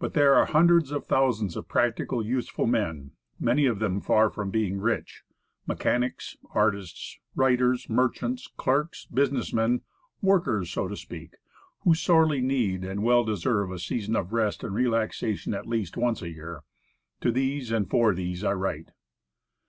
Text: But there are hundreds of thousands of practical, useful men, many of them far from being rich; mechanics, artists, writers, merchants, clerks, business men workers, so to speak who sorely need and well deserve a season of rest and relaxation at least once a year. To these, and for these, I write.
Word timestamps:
But 0.00 0.14
there 0.14 0.34
are 0.34 0.46
hundreds 0.46 0.90
of 0.90 1.06
thousands 1.06 1.56
of 1.56 1.68
practical, 1.68 2.26
useful 2.26 2.66
men, 2.66 3.12
many 3.38 3.66
of 3.66 3.78
them 3.78 4.00
far 4.00 4.28
from 4.28 4.50
being 4.50 4.80
rich; 4.80 5.22
mechanics, 5.68 6.36
artists, 6.52 7.20
writers, 7.36 7.88
merchants, 7.88 8.48
clerks, 8.56 9.06
business 9.06 9.52
men 9.52 9.82
workers, 10.20 10.68
so 10.72 10.88
to 10.88 10.96
speak 10.96 11.36
who 11.82 11.94
sorely 11.94 12.40
need 12.40 12.82
and 12.82 13.04
well 13.04 13.22
deserve 13.22 13.70
a 13.70 13.78
season 13.78 14.16
of 14.16 14.32
rest 14.32 14.64
and 14.64 14.74
relaxation 14.74 15.54
at 15.54 15.68
least 15.68 15.96
once 15.96 16.22
a 16.22 16.30
year. 16.32 16.64
To 17.20 17.30
these, 17.30 17.70
and 17.70 17.88
for 17.88 18.12
these, 18.14 18.42
I 18.42 18.54
write. 18.54 18.90